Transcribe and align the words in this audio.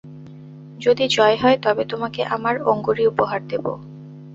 যদি 0.79 1.05
জয় 1.07 1.37
হয় 1.37 1.57
তবে 1.61 1.83
তােমাকে 1.85 2.21
আমার 2.25 2.55
অঙ্গুরী 2.63 3.03
উপহার 3.07 3.41
দিব। 3.47 3.65